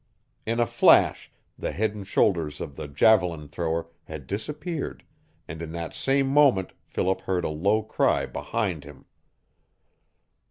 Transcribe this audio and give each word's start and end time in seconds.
In 0.47 0.59
a 0.59 0.65
flash 0.65 1.31
the 1.59 1.71
head 1.73 1.93
and 1.93 2.07
shoulders 2.07 2.59
of 2.59 2.75
the 2.75 2.87
javelin 2.87 3.47
thrower 3.47 3.85
had 4.05 4.25
disappeared, 4.25 5.03
and 5.47 5.61
in 5.61 5.73
that 5.73 5.93
same 5.93 6.25
moment 6.25 6.73
Philip 6.87 7.21
heard 7.21 7.45
a 7.45 7.49
low 7.49 7.83
cry 7.83 8.25
behind 8.25 8.83
him. 8.83 9.05